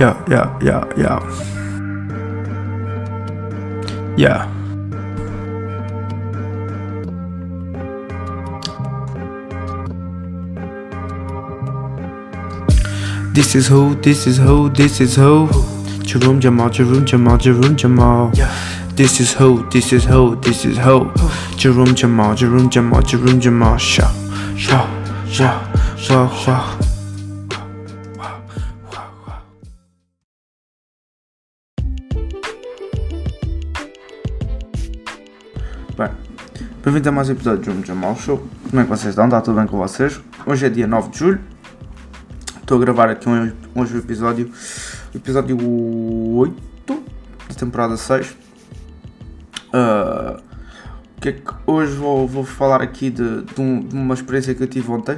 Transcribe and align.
Yeah, 0.00 0.16
yeah, 0.30 0.58
yeah, 0.62 0.82
yeah. 0.96 1.20
Yeah. 4.16 4.46
This 13.34 13.54
is 13.54 13.66
who, 13.66 13.94
this 13.96 14.26
is 14.26 14.38
who, 14.38 14.70
this 14.70 15.02
is 15.02 15.16
who. 15.16 15.50
Jerome 16.02 16.40
Jamal, 16.40 16.70
Jerome 16.70 17.04
Jamal, 17.04 17.36
Jerome 17.36 17.76
Jamal. 17.76 18.32
This 18.94 19.20
is 19.20 19.34
who, 19.34 19.68
this 19.68 19.92
is 19.92 20.04
who, 20.04 20.34
this 20.36 20.64
is 20.64 20.78
who. 20.78 21.12
Jerome 21.56 21.94
Jamal, 21.94 22.34
Jerome 22.34 22.70
Jamal, 22.70 23.02
Jerome 23.02 23.38
Jamal. 23.38 23.76
Show, 23.76 24.08
show, 24.56 24.88
show, 25.28 25.60
show, 25.98 26.26
show. 26.30 26.89
Bem-vindos 36.90 37.06
a 37.06 37.12
mais 37.12 37.28
um 37.28 37.32
episódio 37.34 37.60
de 37.60 37.66
Jerome 37.66 37.86
Jamal 37.86 38.16
Show. 38.16 38.44
Como 38.68 38.80
é 38.80 38.82
que 38.82 38.90
vocês 38.90 39.10
estão? 39.10 39.26
Está 39.26 39.40
tudo 39.40 39.54
bem 39.54 39.66
com 39.68 39.78
vocês? 39.78 40.20
Hoje 40.44 40.66
é 40.66 40.68
dia 40.68 40.88
9 40.88 41.10
de 41.10 41.18
julho. 41.20 41.40
Estou 42.60 42.78
a 42.78 42.80
gravar 42.80 43.08
aqui 43.08 43.28
um- 43.28 43.52
hoje 43.76 43.94
o 43.94 43.98
episódio, 43.98 44.50
episódio 45.14 45.56
8 46.36 46.60
da 47.48 47.54
temporada 47.54 47.96
6. 47.96 48.36
Ah, 49.72 50.40
o 51.16 51.20
que 51.20 51.28
é 51.28 51.32
que 51.32 51.42
hoje 51.64 51.92
vou, 51.94 52.26
vou 52.26 52.44
falar 52.44 52.82
aqui 52.82 53.08
de, 53.08 53.42
de 53.44 53.60
um- 53.60 53.80
de 53.86 53.94
uma 53.94 54.14
experiência 54.14 54.52
que 54.52 54.62
eu 54.64 54.66
tive 54.66 54.90
ontem. 54.90 55.16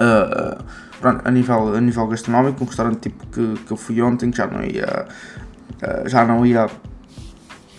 Ah, 0.00 0.56
pronto, 1.02 1.20
a 1.22 1.30
nível, 1.30 1.74
a 1.74 1.80
nível 1.82 2.06
gastronómico, 2.06 2.64
um 2.64 2.66
restaurante 2.66 3.10
tipo 3.10 3.26
que, 3.26 3.58
que 3.66 3.70
eu 3.70 3.76
fui 3.76 4.00
ontem, 4.00 4.30
que 4.30 4.38
já 4.38 4.46
não 4.46 4.64
ia, 4.64 5.06
ah, 5.82 6.08
já 6.08 6.24
não 6.24 6.46
ia 6.46 6.66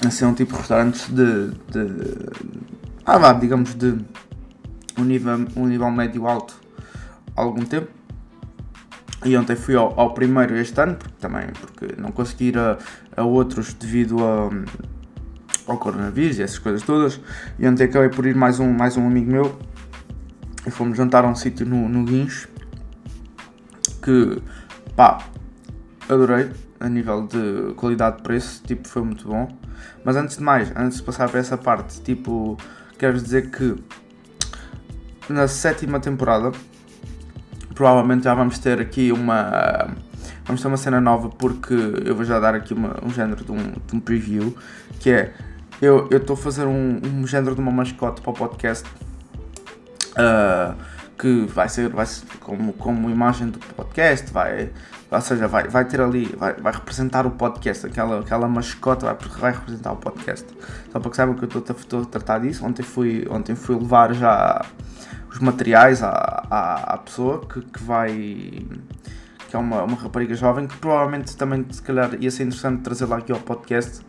a 0.05 0.09
ser 0.09 0.25
um 0.25 0.33
tipo 0.33 0.53
de 0.53 0.59
restaurantes 0.59 1.07
de, 1.09 1.49
de 1.71 2.15
ah, 3.05 3.17
vá, 3.17 3.33
digamos 3.33 3.75
de 3.75 3.97
um 4.97 5.03
nível, 5.03 5.45
um 5.55 5.65
nível 5.65 5.91
médio 5.91 6.27
alto 6.27 6.55
há 7.35 7.41
algum 7.41 7.63
tempo. 7.63 7.87
E 9.23 9.37
ontem 9.37 9.55
fui 9.55 9.75
ao, 9.75 9.99
ao 9.99 10.13
primeiro 10.13 10.55
este 10.55 10.79
ano, 10.81 10.95
porque 10.95 11.15
também 11.19 11.47
porque 11.59 12.01
não 12.01 12.11
consegui 12.11 12.45
ir 12.45 12.57
a, 12.57 12.77
a 13.15 13.23
outros 13.23 13.73
devido 13.73 14.17
a, 14.23 14.49
ao 15.67 15.77
coronavírus 15.77 16.39
e 16.39 16.43
essas 16.43 16.57
coisas 16.57 16.81
todas. 16.81 17.19
E 17.59 17.67
ontem 17.67 17.83
acabei 17.83 18.09
por 18.09 18.25
ir 18.25 18.35
mais 18.35 18.59
um, 18.59 18.71
mais 18.71 18.97
um 18.97 19.05
amigo 19.05 19.31
meu 19.31 19.59
e 20.65 20.71
fomos 20.71 20.97
jantar 20.97 21.23
a 21.23 21.27
um 21.27 21.35
sítio 21.35 21.65
no, 21.65 21.87
no 21.87 22.03
Guincho 22.03 22.49
que 24.01 24.41
pá, 24.95 25.23
adorei 26.09 26.49
a 26.81 26.89
nível 26.89 27.27
de 27.27 27.73
qualidade 27.75 28.17
de 28.17 28.23
preço, 28.23 28.61
tipo, 28.65 28.87
foi 28.87 29.03
muito 29.03 29.27
bom. 29.27 29.47
Mas 30.03 30.15
antes 30.15 30.37
de 30.37 30.43
mais, 30.43 30.71
antes 30.75 30.97
de 30.97 31.03
passar 31.03 31.29
para 31.29 31.39
essa 31.39 31.57
parte, 31.57 32.01
tipo, 32.01 32.57
quero 32.97 33.19
dizer 33.19 33.49
que 33.49 33.75
na 35.29 35.47
sétima 35.47 35.99
temporada 35.99 36.51
provavelmente 37.73 38.25
já 38.25 38.33
vamos 38.33 38.59
ter 38.59 38.81
aqui 38.81 39.11
uma 39.11 39.95
vamos 40.45 40.61
ter 40.61 40.67
uma 40.67 40.77
cena 40.77 40.99
nova 40.99 41.29
porque 41.29 41.73
eu 42.05 42.13
vou 42.13 42.25
já 42.25 42.37
dar 42.37 42.53
aqui 42.53 42.73
uma, 42.73 42.97
um 43.01 43.09
género 43.09 43.45
de 43.45 43.51
um, 43.51 43.57
de 43.57 43.95
um 43.95 43.99
preview 43.99 44.55
que 44.99 45.09
é 45.09 45.33
eu 45.81 46.09
estou 46.11 46.33
a 46.33 46.37
fazer 46.37 46.65
um, 46.65 46.99
um 47.01 47.25
género 47.25 47.55
de 47.55 47.61
uma 47.61 47.71
mascote 47.71 48.21
para 48.21 48.31
o 48.31 48.33
podcast 48.33 48.85
ah, 50.15 50.75
que 51.17 51.45
vai 51.45 51.69
ser, 51.69 51.89
vai 51.89 52.05
ser 52.05 52.25
como, 52.39 52.73
como 52.73 53.09
imagem 53.09 53.49
do 53.49 53.59
podcast, 53.59 54.31
vai, 54.31 54.71
ou 55.11 55.21
seja, 55.21 55.47
vai, 55.47 55.67
vai 55.67 55.83
ter 55.85 55.99
ali, 55.99 56.25
vai, 56.37 56.53
vai 56.53 56.71
representar 56.73 57.25
o 57.27 57.31
podcast, 57.31 57.85
aquela, 57.85 58.21
aquela 58.21 58.47
mascote 58.47 59.03
vai, 59.03 59.15
vai 59.39 59.51
representar 59.51 59.91
o 59.91 59.97
podcast. 59.97 60.47
Só 60.91 60.99
para 60.99 61.09
que 61.11 61.17
saibam 61.17 61.35
que 61.35 61.43
eu 61.43 61.59
estou 61.59 62.01
a- 62.01 62.05
tratar 62.05 62.39
disso, 62.39 62.65
ontem 62.65 62.81
fui, 62.81 63.27
ontem 63.29 63.53
fui 63.55 63.75
levar 63.75 64.13
já 64.13 64.65
os 65.29 65.39
materiais 65.39 66.01
à, 66.01 66.45
à, 66.49 66.93
à 66.93 66.97
pessoa 66.97 67.41
que, 67.45 67.61
que 67.61 67.83
vai 67.83 68.65
que 69.49 69.55
é 69.57 69.59
uma, 69.59 69.83
uma 69.83 69.97
rapariga 69.97 70.33
jovem 70.33 70.65
que 70.65 70.77
provavelmente 70.77 71.35
também 71.35 71.65
se 71.71 71.81
calhar 71.81 72.09
ia 72.21 72.31
ser 72.31 72.43
interessante 72.43 72.81
trazê-la 72.83 73.17
aqui 73.17 73.33
ao 73.33 73.39
podcast 73.39 73.99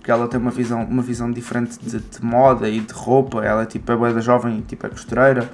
porque 0.00 0.10
ela 0.10 0.26
tem 0.26 0.40
uma 0.40 0.50
visão, 0.50 0.82
uma 0.82 1.02
visão 1.02 1.30
diferente 1.30 1.78
de, 1.78 1.98
de 2.00 2.24
moda 2.24 2.66
e 2.70 2.80
de 2.80 2.92
roupa, 2.94 3.44
ela 3.44 3.62
é 3.64 3.66
tipo 3.66 3.92
é 3.92 4.12
da 4.14 4.20
jovem, 4.20 4.62
tipo 4.62 4.86
é 4.86 4.88
costureira 4.88 5.46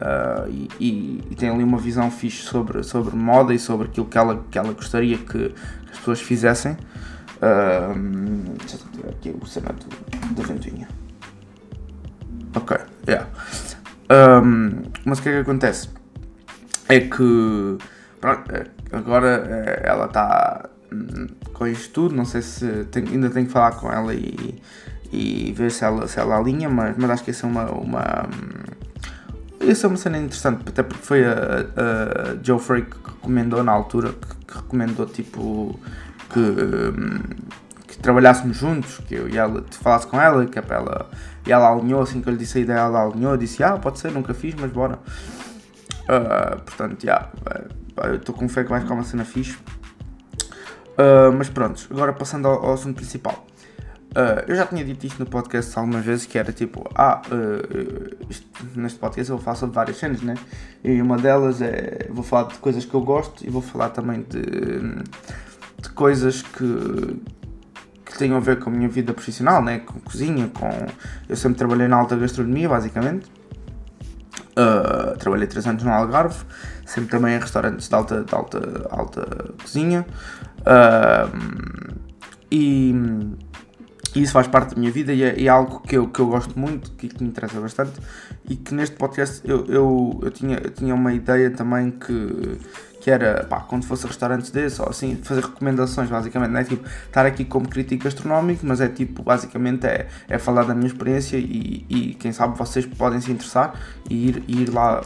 ah, 0.00 0.44
e, 0.48 0.68
e- 0.78 1.24
e 1.32 1.34
tem 1.34 1.48
ali 1.50 1.64
uma 1.64 1.78
visão 1.78 2.08
fixe 2.08 2.44
sobre, 2.44 2.84
sobre 2.84 3.16
moda 3.16 3.52
e 3.52 3.58
sobre 3.58 3.88
aquilo 3.88 4.06
que 4.06 4.16
ela, 4.16 4.44
que 4.52 4.56
ela 4.56 4.72
gostaria 4.72 5.18
que 5.18 5.52
as 5.90 5.98
pessoas 5.98 6.20
fizessem. 6.20 6.76
Ah, 7.42 7.92
deixa 8.60 8.76
eu 8.76 8.92
tirar 8.92 9.10
aqui 9.10 9.36
o 9.40 9.44
cena 9.46 9.70
do, 9.72 10.34
da 10.34 10.42
ventoinha. 10.46 10.88
Ok, 12.54 12.76
yeah. 13.08 13.28
Um, 14.10 14.82
mas 15.04 15.18
o 15.18 15.22
que 15.22 15.28
é 15.28 15.32
que 15.32 15.38
acontece? 15.40 15.90
É 16.88 17.00
que 17.00 17.78
pronto, 18.20 18.50
é, 18.52 18.64
agora 18.92 19.44
é, 19.48 19.82
ela 19.88 20.06
está 20.06 20.70
com 21.52 21.66
isto 21.66 21.92
tudo, 21.92 22.14
não 22.14 22.24
sei 22.24 22.42
se 22.42 22.64
ainda 22.94 23.30
tenho 23.30 23.46
que 23.46 23.52
falar 23.52 23.72
com 23.72 23.90
ela 23.92 24.14
e, 24.14 24.60
e 25.12 25.52
ver 25.52 25.70
se 25.70 25.84
ela, 25.84 26.06
se 26.08 26.18
ela 26.18 26.38
alinha, 26.38 26.68
mas, 26.68 26.96
mas 26.96 27.10
acho 27.10 27.24
que 27.24 27.30
isso 27.30 27.46
é 27.46 27.48
uma, 27.48 27.70
uma 27.70 28.28
isso 29.60 29.86
é 29.86 29.88
uma 29.88 29.98
cena 29.98 30.18
interessante, 30.18 30.64
até 30.66 30.82
porque 30.82 31.04
foi 31.04 31.24
a, 31.24 31.32
a 31.32 32.42
Joe 32.42 32.58
Frey 32.58 32.82
que 32.82 32.96
recomendou 33.04 33.62
na 33.62 33.72
altura, 33.72 34.12
que, 34.12 34.46
que 34.46 34.56
recomendou 34.56 35.06
tipo 35.06 35.78
que, 36.32 37.86
que 37.86 37.98
trabalhássemos 37.98 38.56
juntos, 38.56 38.98
que 39.06 39.14
eu 39.14 39.28
e 39.28 39.36
ela 39.36 39.60
te 39.62 39.76
falasse 39.78 40.06
com 40.06 40.20
ela, 40.20 40.46
que 40.46 40.58
é 40.58 40.64
ela, 40.68 41.10
e 41.46 41.52
ela 41.52 41.70
alinhou, 41.70 42.02
assim 42.02 42.20
que 42.20 42.28
eu 42.28 42.32
lhe 42.32 42.38
disse 42.38 42.58
a 42.58 42.60
ideia, 42.60 42.78
ela 42.78 43.04
alinhou, 43.04 43.36
disse, 43.36 43.62
ah, 43.62 43.76
pode 43.78 43.98
ser, 43.98 44.12
nunca 44.12 44.32
fiz, 44.32 44.54
mas 44.54 44.70
bora. 44.70 44.98
Ah, 46.08 46.56
portanto, 46.64 47.04
já, 47.04 47.30
eu 48.04 48.16
estou 48.16 48.34
com 48.34 48.48
fé 48.48 48.64
que 48.64 48.70
vai 48.70 48.80
ficar 48.80 48.94
uma 48.94 49.04
cena 49.04 49.24
fixe. 49.24 49.58
Ah, 50.98 51.30
mas 51.32 51.48
pronto, 51.48 51.86
agora 51.90 52.12
passando 52.12 52.48
ao, 52.48 52.66
ao 52.66 52.72
assunto 52.74 52.96
principal. 52.96 53.46
Ah, 54.14 54.44
eu 54.48 54.56
já 54.56 54.66
tinha 54.66 54.84
dito 54.84 55.06
isto 55.06 55.20
no 55.20 55.26
podcast 55.26 55.78
algumas 55.78 56.04
vezes 56.04 56.26
que 56.26 56.36
era 56.36 56.52
tipo, 56.52 56.84
ah, 56.94 57.22
ah, 57.30 58.26
isto- 58.28 58.46
neste 58.74 58.98
podcast 58.98 59.30
eu 59.30 59.54
sobre 59.54 59.74
várias 59.74 59.96
cenas, 59.96 60.20
né? 60.22 60.34
E 60.82 61.00
uma 61.00 61.16
delas 61.16 61.62
é, 61.62 62.08
vou 62.10 62.24
falar 62.24 62.48
de 62.48 62.54
coisas 62.58 62.84
que 62.84 62.94
eu 62.94 63.00
gosto 63.00 63.46
e 63.46 63.50
vou 63.50 63.62
falar 63.62 63.90
também 63.90 64.22
de, 64.28 64.42
de 65.80 65.88
coisas 65.94 66.42
que, 66.42 67.20
que 68.04 68.18
tenham 68.18 68.36
a 68.36 68.40
ver 68.40 68.58
com 68.58 68.70
a 68.70 68.72
minha 68.72 68.88
vida 68.88 69.12
profissional, 69.12 69.62
né? 69.62 69.78
Com 69.80 70.00
cozinha, 70.00 70.48
com... 70.48 70.68
Eu 71.28 71.36
sempre 71.36 71.58
trabalhei 71.58 71.86
na 71.86 71.96
alta 71.96 72.16
gastronomia, 72.16 72.68
basicamente. 72.68 73.30
Uh, 74.58 75.16
trabalhei 75.18 75.46
3 75.46 75.68
anos 75.68 75.84
no 75.84 75.92
Algarve, 75.92 76.44
sempre 76.84 77.10
também 77.10 77.36
em 77.36 77.38
restaurantes 77.38 77.88
de 77.88 77.94
alta, 77.94 78.24
de 78.24 78.34
alta, 78.34 78.88
alta 78.90 79.54
cozinha. 79.62 80.04
Uh, 80.68 81.98
e, 82.50 82.92
e 84.14 84.22
isso 84.22 84.32
faz 84.32 84.46
parte 84.46 84.74
da 84.74 84.80
minha 84.80 84.92
vida 84.92 85.12
e 85.12 85.22
é, 85.22 85.42
é 85.42 85.48
algo 85.48 85.80
que 85.80 85.96
eu, 85.96 86.08
que 86.08 86.20
eu 86.20 86.26
gosto 86.26 86.58
muito, 86.58 86.90
que, 86.92 87.08
que 87.08 87.22
me 87.22 87.30
interessa 87.30 87.60
bastante. 87.60 87.92
E 88.48 88.56
que 88.56 88.74
neste 88.74 88.96
podcast 88.96 89.40
eu, 89.48 89.64
eu, 89.66 90.20
eu, 90.22 90.30
tinha, 90.30 90.58
eu 90.58 90.70
tinha 90.70 90.94
uma 90.94 91.12
ideia 91.12 91.50
também 91.50 91.90
que, 91.90 92.58
que 93.00 93.10
era, 93.10 93.44
pá, 93.44 93.60
quando 93.60 93.84
fosse 93.84 94.06
a 94.06 94.08
restaurantes 94.08 94.50
desses, 94.50 94.80
ou 94.80 94.88
assim, 94.88 95.16
fazer 95.22 95.42
recomendações, 95.42 96.08
basicamente, 96.08 96.50
não 96.50 96.60
é 96.60 96.64
tipo 96.64 96.86
estar 97.06 97.26
aqui 97.26 97.44
como 97.44 97.68
crítico 97.68 98.04
gastronómico, 98.04 98.66
mas 98.66 98.80
é 98.80 98.88
tipo, 98.88 99.22
basicamente, 99.22 99.86
é, 99.86 100.08
é 100.28 100.38
falar 100.38 100.64
da 100.64 100.74
minha 100.74 100.88
experiência 100.88 101.36
e, 101.36 101.86
e 101.88 102.14
quem 102.14 102.32
sabe 102.32 102.56
vocês 102.58 102.86
podem 102.86 103.20
se 103.20 103.30
interessar 103.30 103.74
e 104.08 104.28
ir, 104.28 104.44
ir 104.48 104.70
lá. 104.70 105.02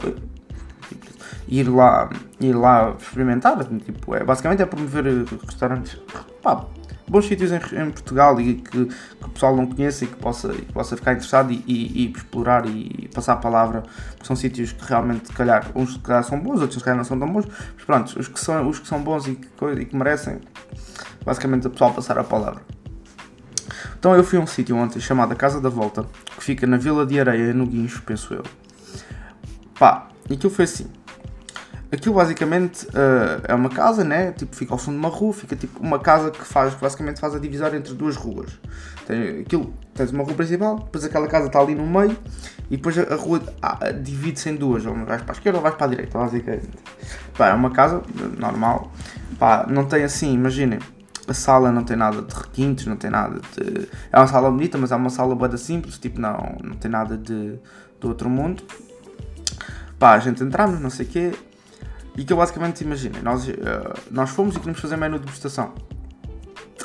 Ir 1.47 1.69
lá, 1.69 2.09
ir 2.39 2.53
lá 2.53 2.95
experimentar, 2.99 3.63
tipo, 3.65 4.15
é, 4.15 4.23
basicamente 4.23 4.61
é 4.61 4.65
promover 4.65 5.05
restaurantes, 5.45 5.97
pá, 6.41 6.65
bons 7.07 7.25
sítios 7.25 7.51
em, 7.51 7.57
em 7.57 7.91
Portugal 7.91 8.39
e 8.39 8.55
que, 8.55 8.87
que 8.87 9.25
o 9.25 9.29
pessoal 9.29 9.55
não 9.55 9.67
conheça 9.67 10.05
e 10.05 10.07
que 10.07 10.15
possa, 10.15 10.51
e 10.53 10.61
que 10.61 10.71
possa 10.71 10.95
ficar 10.95 11.11
interessado 11.13 11.51
e, 11.51 11.63
e- 11.67 12.03
e 12.05 12.11
explorar 12.11 12.65
e 12.65 13.09
passar 13.13 13.33
a 13.33 13.37
palavra, 13.37 13.83
porque 14.11 14.25
são 14.25 14.35
sítios 14.35 14.71
que 14.71 14.83
realmente, 14.85 15.31
calhar, 15.33 15.69
uns 15.75 15.93
se 15.93 15.99
calhar 15.99 16.23
são 16.23 16.39
bons, 16.39 16.61
outros 16.61 16.79
se 16.79 16.83
calhar 16.83 16.97
não 16.97 17.03
são 17.03 17.19
tão 17.19 17.29
bons, 17.29 17.45
mas 17.75 17.85
pronto, 17.85 18.19
os 18.19 18.27
que 18.27 18.39
são, 18.39 18.67
os 18.69 18.79
que 18.79 18.87
são 18.87 19.01
bons 19.03 19.27
e 19.27 19.35
que, 19.35 19.47
e 19.79 19.85
que 19.85 19.95
merecem, 19.95 20.39
basicamente, 21.25 21.67
o 21.67 21.69
pessoal 21.69 21.93
passar 21.93 22.17
a 22.17 22.23
palavra. 22.23 22.61
Então 23.99 24.15
eu 24.15 24.23
fui 24.23 24.37
a 24.37 24.41
um 24.41 24.47
sítio 24.47 24.75
ontem 24.75 24.99
chamado 24.99 25.35
Casa 25.35 25.59
da 25.61 25.69
Volta, 25.69 26.05
que 26.37 26.43
fica 26.43 26.65
na 26.67 26.77
Vila 26.77 27.05
de 27.05 27.19
Areia, 27.19 27.53
no 27.53 27.65
Guincho, 27.65 28.01
penso 28.05 28.33
eu. 28.33 28.43
Pá, 29.77 30.07
aquilo 30.31 30.49
foi 30.49 30.65
assim. 30.65 30.87
aquilo 31.91 32.15
basicamente 32.15 32.85
uh, 32.87 33.41
é 33.47 33.53
uma 33.53 33.69
casa, 33.69 34.03
né? 34.03 34.31
Tipo, 34.31 34.55
fica 34.55 34.73
ao 34.73 34.77
fundo 34.77 34.95
de 34.95 34.99
uma 34.99 35.09
rua, 35.09 35.33
fica 35.33 35.55
tipo 35.55 35.79
uma 35.79 35.99
casa 35.99 36.31
que 36.31 36.43
faz, 36.43 36.73
basicamente 36.75 37.19
faz 37.19 37.35
a 37.35 37.39
divisória 37.39 37.77
entre 37.77 37.93
duas 37.93 38.15
ruas. 38.15 38.59
Tem, 39.05 39.41
aquilo, 39.41 39.73
tens 39.93 40.11
uma 40.11 40.23
rua 40.23 40.33
principal, 40.33 40.79
depois 40.79 41.03
aquela 41.03 41.27
casa 41.27 41.47
está 41.47 41.59
ali 41.59 41.75
no 41.75 41.85
meio 41.85 42.17
e 42.71 42.77
depois 42.77 42.97
a, 42.97 43.13
a 43.13 43.15
rua 43.15 43.41
divide-se 44.01 44.49
em 44.49 44.55
duas, 44.55 44.85
ou 44.85 44.93
vais 45.05 45.21
para 45.21 45.33
a 45.33 45.35
esquerda 45.35 45.57
ou 45.59 45.63
vais 45.63 45.75
para 45.75 45.85
a 45.85 45.89
direita, 45.89 46.17
basicamente. 46.17 46.69
Pá, 47.37 47.49
é 47.49 47.53
uma 47.53 47.71
casa 47.71 48.01
normal, 48.37 48.91
pá, 49.37 49.65
não 49.69 49.85
tem 49.85 50.03
assim, 50.03 50.33
imaginem, 50.33 50.79
a 51.27 51.33
sala 51.33 51.71
não 51.71 51.83
tem 51.83 51.95
nada 51.95 52.21
de 52.21 52.33
requintes, 52.33 52.85
não 52.85 52.95
tem 52.95 53.09
nada 53.09 53.39
de. 53.55 53.87
É 54.11 54.17
uma 54.17 54.27
sala 54.27 54.49
bonita, 54.49 54.77
mas 54.77 54.91
é 54.91 54.95
uma 54.95 55.09
sala 55.09 55.35
boa 55.35 55.55
simples, 55.57 55.97
tipo, 55.97 56.19
não, 56.19 56.57
não 56.63 56.75
tem 56.75 56.89
nada 56.89 57.17
de, 57.17 57.59
do 57.99 58.09
outro 58.09 58.29
mundo. 58.29 58.63
Pá, 60.03 60.15
a 60.15 60.19
gente 60.19 60.43
entramos, 60.43 60.81
não 60.81 60.89
sei 60.89 61.05
o 61.05 61.09
quê, 61.09 61.31
e 62.17 62.25
que 62.25 62.33
eu 62.33 62.35
basicamente 62.35 62.81
imaginem, 62.81 63.21
nós, 63.21 63.47
uh, 63.47 63.53
nós 64.11 64.31
fomos 64.31 64.53
e 64.53 64.57
queríamos 64.59 64.81
fazer 64.81 64.97
menu 64.97 65.17
de 65.17 65.23
degustação, 65.23 65.73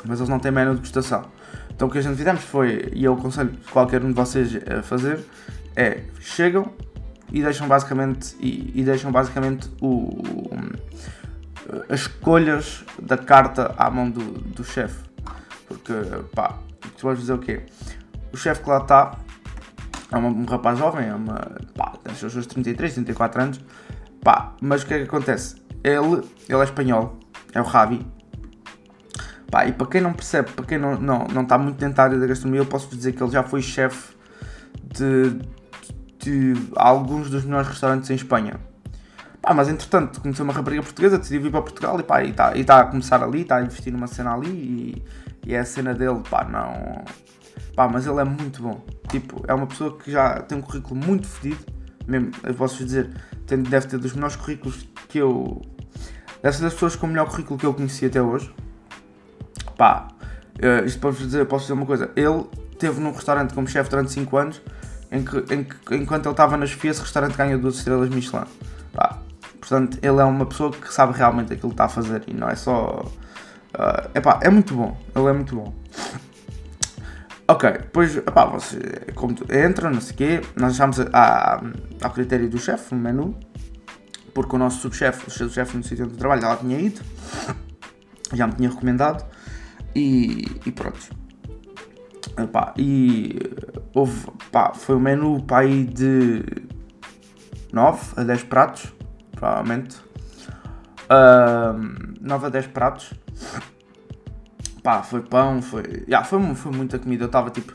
mas 0.05 0.19
eles 0.19 0.29
não 0.29 0.39
têm 0.39 0.53
menu 0.53 0.69
de 0.69 0.77
degustação. 0.77 1.25
Então 1.69 1.89
o 1.89 1.91
que 1.91 1.97
a 1.97 2.01
gente 2.01 2.15
fizemos 2.15 2.41
foi, 2.45 2.89
e 2.93 3.03
eu 3.03 3.13
aconselho 3.15 3.51
qualquer 3.73 4.05
um 4.05 4.07
de 4.07 4.13
vocês 4.13 4.55
a 4.55 4.81
fazer, 4.83 5.19
é 5.75 6.03
chegam 6.21 6.71
e 7.29 7.41
deixam 7.41 7.67
basicamente 7.67 8.37
e, 8.39 8.71
e 8.73 8.83
deixam 8.85 9.11
basicamente 9.11 9.69
o, 9.81 10.23
as 11.89 11.99
escolhas 11.99 12.85
da 13.01 13.17
carta 13.17 13.75
à 13.77 13.91
mão 13.91 14.09
do, 14.09 14.21
do 14.21 14.63
chefe. 14.63 14.97
Porque 15.67 15.91
pá, 16.33 16.57
tu 16.97 17.05
vais 17.05 17.19
dizer 17.19 17.33
o 17.33 17.39
quê? 17.39 17.63
O 18.31 18.37
chefe 18.37 18.63
que 18.63 18.69
lá 18.69 18.77
está 18.77 19.17
é 20.11 20.17
uma, 20.17 20.29
um 20.29 20.45
rapaz 20.45 20.77
jovem, 20.77 21.07
é 21.07 21.13
uma, 21.13 21.39
pá, 21.75 21.93
tem 22.03 22.13
os 22.13 22.19
seus 22.19 22.45
33, 22.45 22.93
34 22.93 23.41
anos, 23.41 23.61
pá, 24.23 24.53
mas 24.61 24.83
o 24.83 24.85
que 24.85 24.93
é 24.93 24.97
que 24.99 25.03
acontece? 25.03 25.55
Ele, 25.83 26.23
ele 26.47 26.59
é 26.59 26.63
espanhol, 26.63 27.17
é 27.53 27.61
o 27.61 27.63
Ravi, 27.63 28.05
pá, 29.49 29.65
e 29.65 29.71
para 29.71 29.87
quem 29.87 30.01
não 30.01 30.13
percebe, 30.13 30.51
para 30.51 30.65
quem 30.65 30.77
não, 30.77 30.99
não, 30.99 31.27
não 31.27 31.43
está 31.43 31.57
muito 31.57 31.77
dentro 31.77 31.95
da 31.95 32.03
área 32.03 32.19
da 32.19 32.27
gastronomia, 32.27 32.61
eu 32.61 32.65
posso 32.65 32.95
dizer 32.95 33.13
que 33.13 33.21
ele 33.21 33.31
já 33.31 33.43
foi 33.43 33.61
chefe 33.61 34.15
de, 34.83 35.31
de, 36.19 36.53
de 36.53 36.69
alguns 36.75 37.29
dos 37.29 37.43
melhores 37.45 37.67
restaurantes 37.67 38.09
em 38.09 38.15
Espanha. 38.15 38.59
Pá, 39.41 39.53
mas 39.53 39.69
entretanto 39.69 40.19
conheceu 40.19 40.43
uma 40.43 40.53
rapariga 40.53 40.83
portuguesa, 40.83 41.17
decidiu 41.17 41.43
vir 41.43 41.51
para 41.51 41.61
Portugal 41.61 41.99
e 41.99 42.03
pá, 42.03 42.23
está 42.23 42.55
e 42.57 42.63
tá 42.63 42.81
a 42.81 42.85
começar 42.85 43.23
ali, 43.23 43.41
está 43.41 43.57
a 43.57 43.61
investir 43.61 43.93
numa 43.93 44.07
cena 44.07 44.33
ali 44.33 44.49
e, 44.49 45.03
e 45.49 45.53
é 45.53 45.59
a 45.59 45.65
cena 45.65 45.93
dele, 45.93 46.21
pá, 46.29 46.43
não. 46.43 47.05
Pá, 47.79 47.87
mas 47.87 48.05
ele 48.05 48.19
é 48.19 48.25
muito 48.25 48.61
bom. 48.61 48.83
Tipo, 49.07 49.41
é 49.47 49.53
uma 49.53 49.65
pessoa 49.65 49.97
que 49.97 50.11
já 50.11 50.41
tem 50.41 50.57
um 50.57 50.61
currículo 50.61 50.97
muito 50.97 51.25
fedido. 51.25 51.63
Mesmo, 52.05 52.31
eu 52.43 52.53
posso 52.53 52.83
dizer, 52.83 53.09
tem, 53.47 53.63
deve 53.63 53.87
ter 53.87 53.97
dos 53.97 54.11
melhores 54.11 54.35
currículos 54.35 54.85
que 55.07 55.17
eu. 55.17 55.61
Deve 56.43 56.57
ser 56.57 56.63
das 56.63 56.73
pessoas 56.73 56.97
com 56.97 57.07
o 57.07 57.09
melhor 57.09 57.29
currículo 57.29 57.57
que 57.57 57.65
eu 57.65 57.73
conheci 57.73 58.05
até 58.05 58.21
hoje. 58.21 58.53
Pá, 59.77 60.09
uh, 60.61 60.85
isto 60.85 60.99
posso 60.99 61.19
dizer, 61.19 61.45
posso 61.45 61.63
dizer 61.63 61.73
uma 61.73 61.85
coisa. 61.85 62.11
Ele 62.17 62.43
teve 62.77 62.99
num 62.99 63.13
restaurante 63.13 63.53
como 63.53 63.65
chefe 63.65 63.89
durante 63.89 64.11
5 64.11 64.35
anos, 64.35 64.61
em 65.09 65.23
que, 65.23 65.37
em 65.53 65.63
que, 65.63 65.95
enquanto 65.95 66.25
ele 66.25 66.33
estava 66.33 66.57
na 66.57 66.65
chefia, 66.65 66.91
esse 66.91 66.99
restaurante 66.99 67.37
ganhou 67.37 67.61
duas 67.61 67.75
estrelas 67.75 68.09
Michelin. 68.09 68.43
Pá, 68.91 69.19
portanto, 69.57 69.99
ele 70.01 70.19
é 70.19 70.25
uma 70.25 70.45
pessoa 70.45 70.69
que 70.69 70.93
sabe 70.93 71.17
realmente 71.17 71.53
aquilo 71.53 71.69
que 71.69 71.75
está 71.75 71.85
a 71.85 71.89
fazer 71.89 72.23
e 72.27 72.33
não 72.33 72.49
é 72.49 72.57
só. 72.57 73.05
Uh, 73.73 74.09
epá, 74.13 74.37
é 74.43 74.49
muito 74.49 74.75
bom. 74.75 74.97
Ele 75.15 75.27
é 75.27 75.31
muito 75.31 75.55
bom. 75.55 75.73
Ok, 77.49 77.67
depois, 77.71 78.15
epá, 78.15 78.45
você 78.45 78.77
como 79.15 79.35
entra, 79.49 79.89
não 79.89 79.99
sei 79.99 80.13
o 80.13 80.17
quê, 80.17 80.41
nós 80.55 80.73
deixámos 80.73 80.99
a, 81.11 81.59
ao 81.99 82.11
critério 82.11 82.47
do 82.47 82.59
chefe, 82.59 82.93
um 82.93 82.99
menu, 82.99 83.35
porque 84.35 84.55
o 84.55 84.59
nosso 84.59 84.81
subchefe, 84.81 85.27
o 85.27 85.31
subchefe 85.31 85.75
no 85.75 85.83
sítio 85.83 86.05
onde 86.05 86.13
eu 86.13 86.19
trabalho, 86.19 86.41
já 86.41 86.49
lá 86.49 86.57
tinha 86.57 86.79
ido, 86.79 87.01
já 88.33 88.45
me 88.45 88.53
tinha 88.53 88.69
recomendado, 88.69 89.25
e, 89.95 90.45
e 90.63 90.71
pronto. 90.71 90.99
Epá, 92.37 92.71
e 92.77 93.39
houve, 93.95 94.27
pá, 94.51 94.71
foi 94.75 94.95
um 94.95 94.99
menu 94.99 95.41
para 95.41 95.65
aí 95.65 95.85
de 95.85 96.43
9 97.73 98.13
a 98.15 98.23
10 98.25 98.43
pratos, 98.43 98.93
provavelmente. 99.31 99.97
Uh, 101.09 102.13
9 102.21 102.45
a 102.45 102.49
10 102.49 102.67
pratos 102.67 103.11
pá, 104.89 105.03
foi 105.03 105.21
pão, 105.21 105.61
foi. 105.61 105.83
Yeah, 106.07 106.25
foi, 106.25 106.55
foi 106.55 106.71
muita 106.71 106.97
comida. 106.97 107.25
Eu 107.25 107.27
estava 107.27 107.51
tipo. 107.51 107.73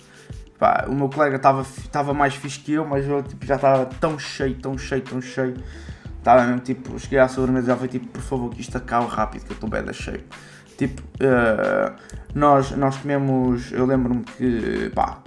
Pá, 0.58 0.86
o 0.88 0.94
meu 0.94 1.08
colega 1.08 1.36
estava 1.36 2.14
mais 2.14 2.34
fixe 2.34 2.58
que 2.60 2.72
eu, 2.72 2.86
mas 2.86 3.06
eu 3.06 3.22
tipo, 3.22 3.44
já 3.44 3.56
estava 3.56 3.86
tão 3.86 4.18
cheio, 4.18 4.56
tão 4.56 4.76
cheio, 4.76 5.02
tão 5.02 5.20
cheio. 5.20 5.56
Estava 6.18 6.44
mesmo 6.44 6.60
tipo, 6.60 6.98
cheguei 6.98 7.18
à 7.18 7.28
sobremesa 7.28 7.66
e 7.66 7.68
já 7.68 7.76
foi 7.76 7.88
tipo, 7.88 8.06
por 8.08 8.22
favor, 8.22 8.50
que 8.50 8.60
isto 8.60 8.76
acabe 8.76 9.06
rápido, 9.06 9.44
que 9.44 9.52
eu 9.52 9.54
estou 9.54 9.68
bem 9.68 9.92
cheio. 9.92 10.24
Tipo, 10.78 11.02
uh, 11.02 11.94
nós, 12.34 12.70
nós 12.72 12.96
comemos, 12.96 13.70
eu 13.72 13.84
lembro-me 13.84 14.24
que, 14.24 14.90
pá, 14.94 15.18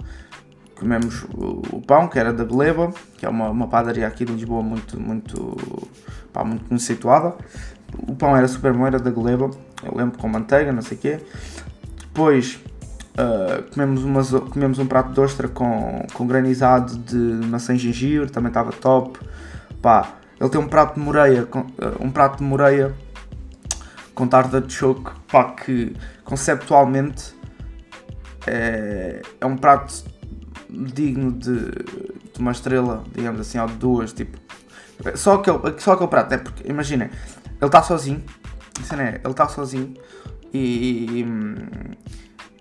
comemos 0.74 1.22
o, 1.34 1.62
o, 1.76 1.82
pão, 1.82 2.08
que 2.08 2.18
era 2.18 2.32
da 2.32 2.44
Gleba, 2.44 2.92
que 3.16 3.24
é 3.24 3.28
uma, 3.28 3.48
uma 3.48 3.68
padaria 3.68 4.06
aqui 4.06 4.24
de 4.24 4.32
Lisboa 4.32 4.62
muito, 4.62 4.98
muito, 5.00 5.56
pá, 6.32 6.42
muito 6.42 6.64
conceituada. 6.64 7.36
O 8.06 8.14
pão 8.14 8.36
era 8.36 8.48
super 8.48 8.72
bom, 8.72 8.86
era 8.86 8.98
da 8.98 9.10
Gleba, 9.10 9.50
eu 9.84 9.94
lembro 9.96 10.18
com 10.18 10.28
manteiga, 10.28 10.72
não 10.72 10.82
sei 10.82 10.96
o 10.96 11.00
quê. 11.00 11.20
Depois 12.18 12.58
uh, 13.14 13.62
comemos, 13.72 14.30
comemos 14.50 14.78
um 14.80 14.86
prato 14.86 15.12
de 15.12 15.20
ostra 15.20 15.46
com, 15.46 16.04
com 16.12 16.26
granizado 16.26 16.98
de 16.98 17.16
maçã 17.46 17.76
e 17.76 17.78
gengibre, 17.78 18.28
também 18.28 18.48
estava 18.48 18.72
top. 18.72 19.20
Pá, 19.80 20.16
ele 20.40 20.50
tem 20.50 20.60
um 20.60 20.66
prato 20.66 20.94
de 20.94 21.00
moreia, 21.00 21.46
com, 21.46 21.60
uh, 21.60 21.66
um 22.00 22.10
prato 22.10 22.38
de 22.38 22.42
moreia 22.42 22.92
com 24.16 24.26
tarda 24.26 24.60
de 24.60 24.72
choco, 24.72 25.14
pá, 25.30 25.52
que 25.52 25.94
conceptualmente 26.24 27.36
é, 28.48 29.22
é 29.40 29.46
um 29.46 29.56
prato 29.56 30.02
digno 30.68 31.30
de, 31.30 31.70
de, 31.70 32.40
uma 32.40 32.50
estrela, 32.50 33.04
digamos 33.14 33.40
assim, 33.42 33.60
ou 33.60 33.68
de 33.68 33.74
duas, 33.74 34.12
tipo. 34.12 34.36
Só 35.14 35.34
aquele, 35.34 35.58
só 35.78 35.92
aquele 35.92 36.08
prato, 36.08 36.34
é 36.34 36.38
porque, 36.38 36.68
imaginem, 36.68 37.10
ele 37.46 37.66
está 37.66 37.80
sozinho, 37.80 38.24
é, 38.98 39.20
ele 39.22 39.30
está 39.30 39.46
sozinho 39.46 39.94
e, 40.52 41.20
e, 41.20 41.26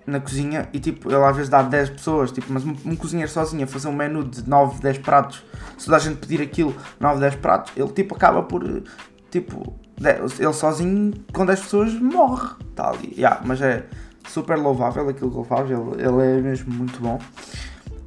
na 0.05 0.19
cozinha 0.19 0.69
e 0.71 0.79
tipo, 0.79 1.11
ele 1.11 1.23
às 1.23 1.35
vezes 1.35 1.49
dá 1.49 1.61
10 1.61 1.91
pessoas, 1.91 2.31
tipo, 2.31 2.51
mas 2.51 2.63
um, 2.63 2.75
um 2.85 2.95
cozinheiro 2.95 3.29
sozinho 3.29 3.63
a 3.63 3.67
fazer 3.67 3.89
um 3.89 3.93
menu 3.93 4.23
de 4.23 4.47
9, 4.47 4.81
10 4.81 4.97
pratos, 4.99 5.43
se 5.77 5.85
toda 5.85 5.97
a 5.97 5.99
gente 5.99 6.17
pedir 6.17 6.41
aquilo, 6.41 6.75
9, 6.99 7.19
10 7.19 7.35
pratos, 7.35 7.73
ele 7.75 7.89
tipo 7.89 8.15
acaba 8.15 8.41
por 8.43 8.83
tipo, 9.29 9.77
ele 9.99 10.53
sozinho 10.53 11.13
com 11.33 11.45
10 11.45 11.59
pessoas 11.59 11.93
morre, 11.93 12.49
tá 12.73 12.89
ali, 12.89 13.13
yeah, 13.17 13.41
mas 13.45 13.61
é 13.61 13.85
super 14.27 14.57
louvável 14.57 15.09
aquilo 15.09 15.29
que 15.29 15.37
ele 15.37 15.45
faz, 15.45 15.69
ele, 15.69 16.01
ele 16.01 16.39
é 16.39 16.41
mesmo 16.41 16.73
muito 16.73 16.99
bom. 17.01 17.19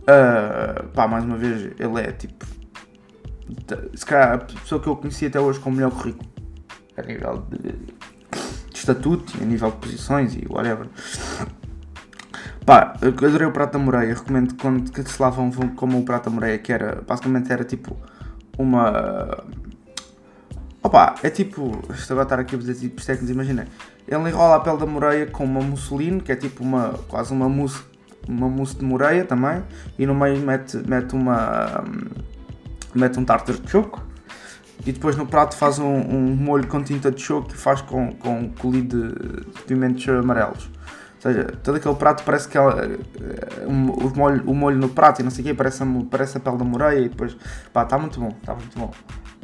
Uh, 0.01 0.89
pá, 0.89 1.07
mais 1.07 1.25
uma 1.25 1.37
vez, 1.37 1.73
ele 1.79 2.01
é 2.01 2.13
tipo, 2.13 2.47
se 3.95 4.07
calhar 4.07 4.35
a 4.35 4.39
pessoa 4.39 4.81
que 4.81 4.89
eu 4.89 4.97
conheci 4.97 5.27
até 5.27 5.39
hoje 5.39 5.61
com 5.61 5.71
o 5.71 5.73
melhor 5.73 5.91
currículo 5.91 6.31
a 6.97 7.03
nível 7.03 7.47
de 7.51 8.00
estatuto 8.81 9.35
e 9.39 9.43
a 9.43 9.47
nível 9.47 9.71
de 9.71 9.77
posições 9.77 10.35
e 10.35 10.47
whatever. 10.49 10.89
Pá, 12.65 12.95
eu 13.01 13.09
adorei 13.09 13.47
o 13.47 13.53
Prata 13.53 13.79
Moreia, 13.79 14.15
recomendo 14.15 14.55
quando 14.55 14.91
que 14.91 15.03
se 15.03 15.21
lá 15.21 15.31
vão, 15.31 15.51
como 15.75 15.99
o 15.99 16.05
Prata 16.05 16.29
Moreia, 16.31 16.59
que 16.59 16.73
era, 16.73 17.03
basicamente 17.07 17.53
era 17.53 17.65
tipo 17.65 17.97
uma... 18.59 19.45
Opa, 20.83 21.15
é 21.23 21.29
tipo, 21.29 21.79
isto 21.93 22.13
agora 22.13 22.25
estar 22.25 22.39
aqui 22.41 22.55
a 22.55 22.59
dizer 22.59 22.75
tipo 22.75 23.05
técnicos, 23.05 23.31
imagina, 23.31 23.67
ele 24.09 24.29
enrola 24.29 24.57
a 24.57 24.61
pele 24.61 24.79
da 24.79 24.87
moreia 24.87 25.27
com 25.27 25.45
uma 25.45 25.61
musseline, 25.61 26.21
que 26.21 26.33
é 26.33 26.37
tipo 26.37 26.63
uma, 26.63 26.95
quase 27.07 27.33
uma 27.33 27.49
mousse, 27.49 27.83
uma 28.27 28.49
mousse 28.49 28.77
de 28.77 28.85
moreia 28.85 29.25
também, 29.25 29.63
e 29.99 30.07
no 30.07 30.15
meio 30.15 30.39
mete, 30.41 30.79
mete 30.79 31.15
uma, 31.15 31.85
mete 32.95 33.19
um 33.19 33.25
tartar 33.25 33.57
de 33.57 33.71
choco, 33.71 34.03
e 34.87 34.93
depois 34.93 35.17
no 35.17 35.27
prato 35.27 35.57
faz 35.57 35.79
um, 35.79 35.85
um 35.85 36.37
molho 36.37 36.67
com 36.67 36.83
tinta 36.83 37.11
de 37.11 37.21
choco 37.21 37.51
e 37.53 37.57
faz 37.57 37.81
com, 37.81 38.13
com 38.15 38.51
colhido 38.51 39.09
de, 39.09 39.45
de 39.53 39.63
pimentos 39.63 40.09
amarelos. 40.09 40.71
Ou 41.17 41.23
seja, 41.23 41.45
todo 41.63 41.77
aquele 41.77 41.95
prato 41.97 42.25
parece 42.25 42.49
que 42.49 42.57
é, 42.57 42.63
um, 43.67 43.91
o, 43.91 44.17
molho, 44.17 44.43
o 44.47 44.55
molho 44.55 44.79
no 44.79 44.89
prato 44.89 45.21
e 45.21 45.23
não 45.23 45.31
sei 45.31 45.43
o 45.43 45.49
quê, 45.49 45.55
parece, 45.55 45.85
parece 46.11 46.39
a 46.39 46.41
pele 46.41 46.57
da 46.57 46.65
moreia 46.65 46.99
e 47.01 47.09
depois, 47.11 47.37
pá, 47.73 47.83
está 47.83 47.99
muito 47.99 48.19
bom, 48.19 48.29
está 48.41 48.55
muito 48.55 48.79
bom. 48.79 48.91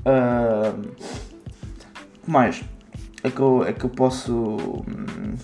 Uh, 0.06 0.90
mais 2.26 2.64
é 3.22 3.30
que 3.30 3.40
eu, 3.40 3.64
é 3.64 3.72
que 3.72 3.84
eu 3.84 3.90
posso. 3.90 4.32
Hum, 4.32 5.34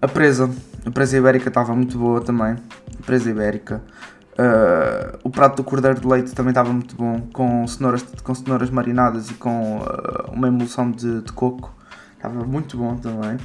a 0.00 0.08
presa, 0.08 0.50
a 0.84 0.90
presa 0.90 1.16
ibérica 1.16 1.48
estava 1.48 1.74
muito 1.74 1.98
boa 1.98 2.20
também. 2.20 2.52
A 2.52 3.02
presa 3.04 3.30
ibérica. 3.30 3.82
Uh, 4.32 5.18
o 5.22 5.30
prato 5.30 5.56
do 5.56 5.64
cordeiro 5.64 6.00
de 6.00 6.06
leite 6.06 6.32
também 6.32 6.50
estava 6.52 6.72
muito 6.72 6.96
bom, 6.96 7.20
com 7.32 7.66
cenouras, 7.66 8.02
com 8.22 8.34
cenouras 8.34 8.70
marinadas 8.70 9.30
e 9.30 9.34
com 9.34 9.78
uh, 9.78 10.32
uma 10.32 10.48
emulsão 10.48 10.90
de, 10.90 11.20
de, 11.20 11.32
coco. 11.32 11.74
Estava 12.16 12.42
muito 12.44 12.76
bom 12.76 12.96
também. 12.96 13.36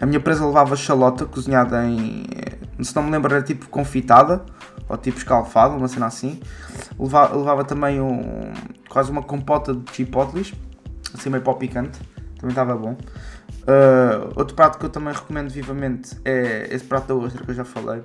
A 0.00 0.06
minha 0.06 0.20
presa 0.20 0.44
levava 0.44 0.76
chalota 0.76 1.24
cozinhada 1.24 1.86
em. 1.86 2.24
Se 2.82 2.94
não 2.94 3.04
me 3.04 3.10
lembro, 3.10 3.32
era 3.32 3.42
tipo 3.42 3.68
confitada 3.68 4.44
ou 4.88 4.96
tipo 4.98 5.16
escalfada, 5.16 5.74
uma 5.74 5.88
cena 5.88 6.06
assim. 6.06 6.40
Levava, 6.98 7.36
levava 7.36 7.64
também 7.64 8.00
um, 8.00 8.52
quase 8.88 9.10
uma 9.10 9.22
compota 9.22 9.72
de 9.72 9.92
chipotles 9.92 10.52
assim 11.14 11.30
meio 11.30 11.42
pó 11.42 11.54
picante, 11.54 11.98
também 12.38 12.50
estava 12.50 12.76
bom. 12.76 12.96
Uh, 13.64 14.30
outro 14.36 14.54
prato 14.54 14.78
que 14.78 14.84
eu 14.84 14.90
também 14.90 15.14
recomendo 15.14 15.48
vivamente 15.48 16.20
é 16.22 16.68
esse 16.70 16.84
prato 16.84 17.08
da 17.08 17.14
ostra 17.14 17.42
que 17.42 17.50
eu 17.50 17.54
já 17.54 17.64
falei. 17.64 18.02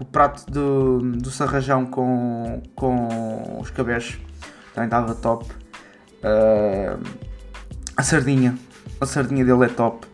O 0.00 0.04
prato 0.04 0.50
do, 0.50 0.98
do 0.98 1.30
sarrajão 1.30 1.84
com, 1.84 2.62
com 2.74 3.58
os 3.60 3.70
cabeços 3.70 4.18
também 4.74 4.86
estava 4.86 5.14
top. 5.14 5.44
Uh, 6.24 6.98
a 7.96 8.02
sardinha, 8.02 8.58
a 9.00 9.06
sardinha 9.06 9.44
dele 9.44 9.64
é 9.66 9.68
top, 9.68 10.06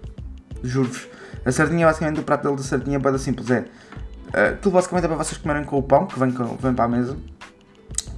juro-vos. 0.63 1.09
A 1.45 1.53
sardinha, 1.53 1.87
basicamente, 1.87 2.21
o 2.21 2.25
prato 2.25 2.43
dele 2.43 2.57
da 2.57 2.63
sardinha 2.63 2.97
é 2.97 3.01
bem 3.01 3.17
simples. 3.17 3.49
É 3.51 3.61
uh, 3.61 4.55
aquilo 4.55 4.75
basicamente 4.75 5.05
é 5.05 5.09
para 5.09 5.17
vocês 5.17 5.39
comerem 5.39 5.65
com 5.65 5.79
o 5.79 5.83
pão 5.83 6.07
que 6.07 6.19
vem, 6.19 6.33
com, 6.33 6.57
vem 6.57 6.75
para 6.75 6.85
a 6.85 6.89
mesa, 6.89 7.17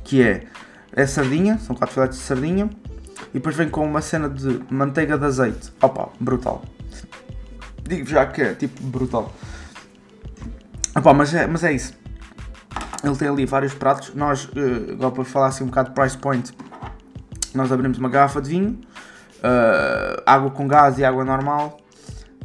que 0.04 0.22
é, 0.22 0.46
é 0.94 1.06
sardinha, 1.06 1.58
são 1.58 1.76
4 1.76 1.94
filetes 1.94 2.18
de 2.18 2.24
sardinha, 2.24 2.70
e 3.30 3.34
depois 3.34 3.56
vem 3.56 3.68
com 3.68 3.84
uma 3.84 4.00
cena 4.00 4.28
de 4.28 4.60
manteiga 4.70 5.16
de 5.16 5.24
azeite. 5.24 5.72
Opa, 5.80 6.08
brutal. 6.20 6.62
Digo 7.82 8.06
já 8.06 8.26
que 8.26 8.42
é 8.42 8.54
tipo 8.54 8.82
brutal. 8.84 9.32
Opa, 10.94 11.14
mas 11.14 11.34
é, 11.34 11.46
mas 11.46 11.64
é 11.64 11.72
isso. 11.72 11.94
Ele 13.02 13.16
tem 13.16 13.28
ali 13.28 13.46
vários 13.46 13.74
pratos. 13.74 14.14
Nós, 14.14 14.44
uh, 14.44 14.92
agora 14.92 15.10
para 15.10 15.24
falar 15.24 15.46
assim 15.48 15.64
um 15.64 15.68
bocado 15.68 15.88
de 15.88 15.94
price 15.94 16.16
point, 16.16 16.52
nós 17.54 17.72
abrimos 17.72 17.98
uma 17.98 18.08
garrafa 18.08 18.40
de 18.40 18.50
vinho, 18.50 18.80
uh, 19.38 20.22
água 20.24 20.50
com 20.50 20.68
gás 20.68 20.98
e 20.98 21.04
água 21.04 21.24
normal. 21.24 21.78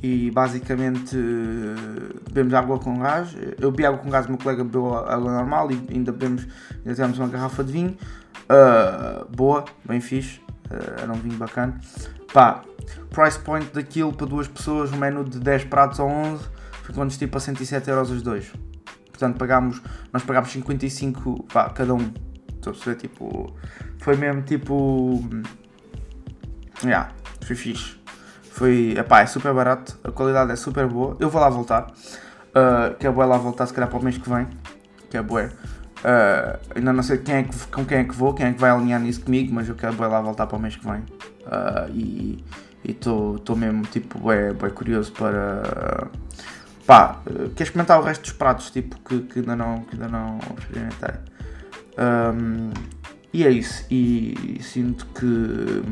E 0.02 0.30
basicamente 0.32 1.16
uh, 1.16 2.22
bebemos 2.28 2.54
água 2.54 2.80
com 2.80 3.00
gás. 3.00 3.36
Eu 3.60 3.72
bebi 3.72 3.86
água 3.86 4.00
com 4.00 4.10
gás, 4.10 4.28
meu 4.28 4.38
colega 4.38 4.64
bebeu 4.64 4.96
água 4.96 5.32
normal 5.32 5.72
e 5.72 5.88
ainda 5.92 6.12
bebemos, 6.12 6.48
ainda 6.86 7.08
uma 7.08 7.28
garrafa 7.28 7.64
de 7.64 7.72
vinho. 7.72 7.98
Uh, 8.50 9.26
boa, 9.36 9.66
bem 9.86 10.00
fixe. 10.00 10.47
Uh, 10.70 11.02
era 11.02 11.12
um 11.12 11.16
vinho 11.16 11.38
bacana. 11.38 11.80
Pá, 12.34 12.62
price 13.10 13.40
point 13.40 13.66
daquilo 13.74 14.14
para 14.14 14.28
duas 14.28 14.48
pessoas, 14.48 14.92
um 14.92 14.98
menu 14.98 15.24
de 15.24 15.40
10 15.40 15.66
pratos 15.66 16.00
ou 16.00 16.08
11, 16.08 16.46
ficou-nos 16.84 17.18
tipo 17.18 17.38
a 17.38 17.40
107 17.40 17.90
euros 17.90 18.12
os 18.12 18.22
dois. 18.22 18.52
Portanto, 19.10 19.38
pagámos, 19.38 19.82
nós 20.14 20.24
pagámos 20.24 20.52
55 20.52 21.44
pá, 21.52 21.70
cada 21.70 21.94
um. 21.94 22.12
Estou 22.50 22.72
a 22.72 22.74
perceber, 22.74 22.96
tipo, 22.96 23.56
foi 24.00 24.16
mesmo 24.16 24.42
tipo. 24.42 25.24
Yeah, 26.84 27.12
foi 27.42 27.56
fixe. 27.56 27.98
Foi, 28.52 28.96
epá, 28.98 29.22
é 29.22 29.26
super 29.26 29.54
barato, 29.54 29.98
a 30.04 30.12
qualidade 30.12 30.52
é 30.52 30.56
super 30.56 30.88
boa. 30.88 31.16
Eu 31.20 31.30
vou 31.30 31.42
lá 31.42 31.50
voltar. 31.50 31.92
Uh, 32.50 32.96
que 32.98 33.06
é 33.06 33.12
boa 33.12 33.26
lá 33.26 33.38
voltar 33.38 33.68
se 33.68 33.74
calhar 33.74 33.90
para 33.90 34.00
o 34.00 34.04
mês 34.04 34.18
que 34.18 34.30
vem. 34.30 34.48
Que 35.10 35.18
é 35.18 35.22
boa. 35.22 35.50
Uh, 35.98 36.60
ainda 36.76 36.94
não 36.94 37.02
sei 37.02 37.18
quem 37.18 37.36
é 37.36 37.44
que, 37.44 37.68
com 37.68 37.84
quem 37.84 37.98
é 38.00 38.04
que 38.04 38.14
vou, 38.14 38.34
quem 38.34 38.46
é 38.46 38.54
que 38.54 38.60
vai 38.60 38.70
alinhar 38.70 39.00
nisso 39.00 39.22
comigo, 39.22 39.54
mas 39.54 39.68
eu 39.68 39.76
quero 39.76 40.00
lá 40.00 40.22
voltar 40.22 40.46
para 40.48 40.58
o 40.58 40.62
mês 40.62 40.76
que 40.76 40.86
vem. 40.86 41.00
Uh, 41.00 41.90
e 41.92 42.44
estou 42.84 43.56
mesmo 43.56 43.84
tipo 43.84 44.20
bem, 44.20 44.54
bem 44.54 44.70
curioso 44.70 45.12
para. 45.14 46.08
Pá, 46.86 47.22
uh, 47.28 47.50
quer 47.50 47.64
experimentar 47.64 48.00
o 48.00 48.04
resto 48.04 48.22
dos 48.22 48.32
pratos 48.32 48.70
tipo, 48.70 48.98
que, 49.02 49.22
que 49.22 49.40
ainda 49.40 49.56
não, 49.56 49.82
que 49.82 49.96
ainda 49.96 50.08
não 50.08 50.40
experimentei. 50.58 51.16
Um, 51.98 52.72
e 53.34 53.46
é 53.46 53.50
isso. 53.50 53.86
E, 53.90 54.60
sinto 54.62 55.06
que. 55.08 55.84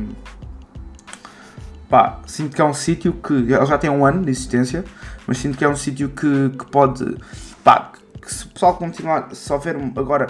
Pá, 1.88 2.20
sinto 2.26 2.54
que 2.54 2.62
é 2.62 2.64
um 2.64 2.74
sítio 2.74 3.12
que. 3.12 3.34
Ele 3.34 3.66
já 3.66 3.76
tem 3.78 3.90
um 3.90 4.04
ano 4.04 4.24
de 4.24 4.30
existência, 4.30 4.84
mas 5.26 5.38
sinto 5.38 5.58
que 5.58 5.64
é 5.64 5.68
um 5.68 5.76
sítio 5.76 6.08
que, 6.08 6.50
que 6.50 6.66
pode. 6.66 7.16
Pá, 7.62 7.92
que 8.26 8.34
se 8.34 8.44
o 8.44 8.48
pessoal 8.48 8.76
continuar, 8.76 9.32
se 9.32 9.52
houver 9.52 9.76
agora, 9.76 10.26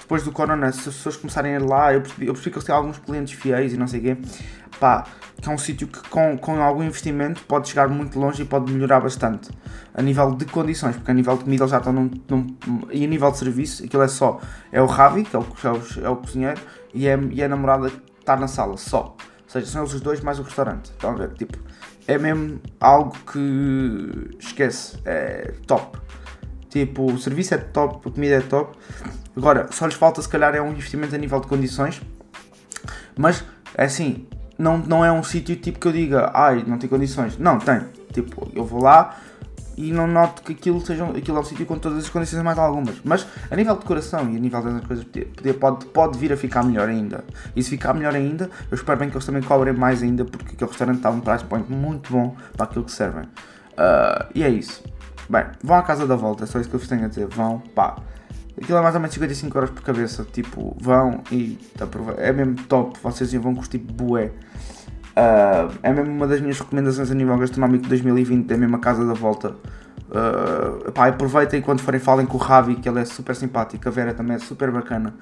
depois 0.00 0.22
do 0.22 0.32
Corona, 0.32 0.72
se 0.72 0.88
as 0.88 0.96
pessoas 0.96 1.16
começarem 1.16 1.54
a 1.54 1.60
ir 1.60 1.62
lá, 1.62 1.92
eu 1.92 2.00
percebi, 2.00 2.26
eu 2.26 2.32
percebi 2.32 2.50
que 2.50 2.56
eles 2.56 2.64
têm 2.64 2.74
alguns 2.74 2.98
clientes 2.98 3.34
fiéis 3.34 3.74
e 3.74 3.76
não 3.76 3.86
sei 3.86 4.00
o 4.00 4.02
quê, 4.02 4.16
pá, 4.80 5.04
que 5.40 5.48
é 5.48 5.52
um 5.52 5.58
sítio 5.58 5.86
que 5.86 6.08
com, 6.08 6.38
com 6.38 6.62
algum 6.62 6.82
investimento 6.82 7.42
pode 7.42 7.68
chegar 7.68 7.86
muito 7.86 8.18
longe 8.18 8.42
e 8.42 8.44
pode 8.46 8.72
melhorar 8.72 9.00
bastante 9.00 9.50
a 9.92 10.00
nível 10.00 10.32
de 10.32 10.46
condições, 10.46 10.96
porque 10.96 11.10
a 11.10 11.14
nível 11.14 11.36
de 11.36 11.44
comida 11.44 11.68
já 11.68 11.76
estão 11.78 11.92
num, 11.92 12.10
num, 12.28 12.46
e 12.90 13.04
a 13.04 13.06
nível 13.06 13.30
de 13.30 13.38
serviço, 13.38 13.84
aquilo 13.84 14.02
é 14.02 14.08
só, 14.08 14.40
é 14.72 14.80
o 14.80 14.86
Ravi, 14.86 15.24
que 15.24 15.36
é 15.36 15.38
o, 15.38 15.42
é 15.42 16.04
é 16.04 16.08
o 16.08 16.16
cozinheiro, 16.16 16.60
e, 16.94 17.06
é, 17.06 17.18
e 17.30 17.42
é 17.42 17.44
a 17.44 17.48
namorada 17.48 17.90
que 17.90 18.00
está 18.20 18.36
na 18.36 18.48
sala, 18.48 18.78
só. 18.78 19.14
Ou 19.44 19.48
seja, 19.48 19.66
são 19.66 19.82
eles 19.82 19.92
os 19.92 20.00
dois 20.00 20.20
mais 20.20 20.38
o 20.38 20.42
restaurante. 20.42 20.86
Estão 20.86 21.10
a 21.10 21.14
ver? 21.14 21.32
Tipo, 21.34 21.58
é 22.08 22.18
mesmo 22.18 22.60
algo 22.80 23.14
que 23.30 24.36
esquece, 24.40 24.98
é 25.04 25.52
top. 25.66 25.98
Tipo, 26.74 27.12
o 27.12 27.18
serviço 27.20 27.54
é 27.54 27.58
top, 27.58 28.08
a 28.08 28.10
comida 28.10 28.34
é 28.34 28.40
top. 28.40 28.76
Agora, 29.36 29.68
só 29.70 29.86
lhes 29.86 29.94
falta 29.94 30.20
se 30.20 30.28
calhar 30.28 30.56
é 30.56 30.60
um 30.60 30.72
investimento 30.72 31.14
a 31.14 31.18
nível 31.18 31.38
de 31.38 31.46
condições. 31.46 32.02
Mas, 33.16 33.44
é 33.76 33.84
assim, 33.84 34.26
não, 34.58 34.78
não 34.78 35.04
é 35.04 35.12
um 35.12 35.22
sítio 35.22 35.54
tipo 35.54 35.78
que 35.78 35.86
eu 35.86 35.92
diga, 35.92 36.32
ai, 36.34 36.64
não 36.66 36.76
tem 36.76 36.90
condições. 36.90 37.38
Não, 37.38 37.60
tem. 37.60 37.82
Tipo, 38.12 38.50
eu 38.52 38.64
vou 38.64 38.82
lá 38.82 39.16
e 39.76 39.92
não 39.92 40.08
noto 40.08 40.42
que 40.42 40.50
aquilo, 40.50 40.84
seja, 40.84 41.04
aquilo 41.04 41.38
é 41.38 41.40
um 41.40 41.44
sítio 41.44 41.64
com 41.64 41.78
todas 41.78 41.98
as 41.98 42.10
condições 42.10 42.42
mais 42.42 42.58
algumas. 42.58 42.96
Mas 43.04 43.24
a 43.48 43.54
nível 43.54 43.74
de 43.74 43.82
decoração 43.82 44.28
e 44.32 44.36
a 44.36 44.40
nível 44.40 44.60
das 44.60 44.84
coisas 44.84 45.04
poder, 45.04 45.52
pode, 45.54 45.86
pode 45.86 46.18
vir 46.18 46.32
a 46.32 46.36
ficar 46.36 46.64
melhor 46.64 46.88
ainda. 46.88 47.24
E 47.54 47.62
se 47.62 47.70
ficar 47.70 47.94
melhor 47.94 48.16
ainda, 48.16 48.50
eu 48.68 48.74
espero 48.74 48.98
bem 48.98 49.08
que 49.08 49.14
eles 49.14 49.24
também 49.24 49.42
cobrem 49.42 49.74
mais 49.74 50.02
ainda 50.02 50.24
porque 50.24 50.54
aquele 50.54 50.68
restaurante 50.68 50.96
está 50.96 51.10
um 51.10 51.20
price 51.20 51.44
point 51.44 51.70
muito 51.70 52.12
bom 52.12 52.34
para 52.56 52.66
aquilo 52.66 52.84
que 52.84 52.90
servem. 52.90 53.26
Uh, 53.74 54.26
e 54.34 54.42
é 54.42 54.48
isso. 54.48 54.82
Bem, 55.28 55.44
vão 55.62 55.76
à 55.76 55.82
casa 55.82 56.06
da 56.06 56.16
volta, 56.16 56.44
é 56.44 56.46
só 56.46 56.60
isso 56.60 56.68
que 56.68 56.76
eu 56.76 56.80
vos 56.80 56.88
tenho 56.88 57.04
a 57.04 57.08
dizer. 57.08 57.26
Vão, 57.28 57.60
pá. 57.74 57.96
Aquilo 58.56 58.78
é 58.78 58.82
mais 58.82 58.94
ou 58.94 59.00
menos 59.00 59.14
55 59.14 59.58
euros 59.58 59.70
por 59.70 59.82
cabeça. 59.82 60.24
Tipo, 60.32 60.76
vão 60.80 61.22
e 61.30 61.58
é 62.18 62.32
mesmo 62.32 62.54
top. 62.68 62.98
Vocês 63.02 63.32
vão 63.34 63.54
curtir 63.54 63.78
bué. 63.78 64.26
Uh, 65.16 65.72
é 65.82 65.92
mesmo 65.92 66.12
uma 66.12 66.26
das 66.26 66.40
minhas 66.40 66.58
recomendações 66.58 67.10
a 67.10 67.14
nível 67.14 67.36
gastronómico 67.36 67.84
de 67.84 67.88
2020. 67.88 68.50
É 68.50 68.56
mesmo 68.56 68.76
a 68.76 68.78
casa 68.78 69.04
da 69.04 69.14
volta. 69.14 69.56
Uh, 70.08 70.92
pá, 70.92 71.08
aproveitem 71.08 71.60
quando 71.60 71.80
forem 71.80 71.98
falem 71.98 72.26
com 72.26 72.36
o 72.36 72.40
Ravi, 72.40 72.76
que 72.76 72.88
ele 72.88 73.00
é 73.00 73.04
super 73.04 73.34
simpático. 73.34 73.88
A 73.88 73.90
Vera 73.90 74.14
também 74.14 74.36
é 74.36 74.38
super 74.38 74.70
bacana. 74.70 75.14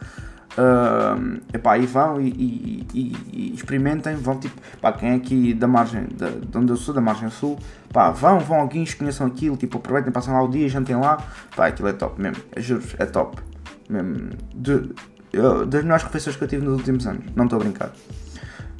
Uh, 0.53 1.41
epá, 1.55 1.79
e 1.79 1.87
vão 1.87 2.21
e, 2.21 2.29
e, 2.29 2.87
e, 2.93 3.17
e, 3.33 3.55
experimentem, 3.55 4.15
vão 4.17 4.39
tipo, 4.39 4.61
pá, 4.83 4.93
quem 4.93 5.11
é 5.11 5.15
aqui 5.15 5.55
da 5.55 5.67
margem, 5.67 6.05
de, 6.05 6.47
de 6.47 6.59
onde 6.59 6.71
eu 6.71 6.77
sou, 6.77 6.95
da 6.95 7.01
margem 7.01 7.31
sul, 7.31 7.59
pá, 7.91 8.11
vão, 8.11 8.39
vão 8.39 8.61
alguém, 8.61 8.85
conheçam 8.85 9.27
aquilo, 9.27 9.57
tipo, 9.57 9.79
aproveitem, 9.79 10.13
passem 10.13 10.31
lá 10.31 10.43
o 10.43 10.49
dia, 10.49 10.69
jantem 10.69 10.95
lá, 10.95 11.25
pá, 11.57 11.69
aquilo 11.69 11.89
é 11.89 11.95
top 11.95 12.21
mesmo, 12.21 12.43
juro 12.59 12.83
é 12.99 13.07
top, 13.07 13.41
mesmo, 13.89 14.29
de, 14.55 14.91
eu, 15.33 15.65
das 15.65 15.83
melhores 15.85 16.05
refeições 16.05 16.37
que 16.37 16.45
eu 16.45 16.49
tive 16.49 16.67
nos 16.67 16.77
últimos 16.77 17.07
anos, 17.07 17.25
não 17.35 17.45
estou 17.45 17.59
a 17.59 17.63
brincar. 17.63 17.91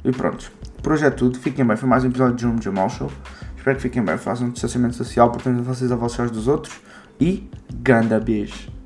E 0.05 0.11
pronto, 0.11 0.51
por 0.83 0.93
hoje 0.93 1.05
é 1.05 1.09
tudo, 1.09 1.39
fiquem 1.39 1.65
bem, 1.65 1.75
foi 1.75 1.89
mais 1.89 2.03
um 2.03 2.07
episódio 2.09 2.35
de 2.35 2.43
Jumbo 2.43 2.61
Jamal 2.61 2.87
Show, 2.91 3.11
espero 3.57 3.77
que 3.77 3.81
fiquem 3.81 4.05
bem, 4.05 4.15
façam 4.19 4.45
um 4.45 4.51
distanciamento 4.51 4.95
social, 4.95 5.31
portanto 5.31 5.63
vocês 5.63 5.91
a 5.91 5.95
vocês 5.95 6.29
dos 6.29 6.47
outros, 6.47 6.79
e 7.19 7.49
ganda 7.81 8.19
beijo. 8.19 8.82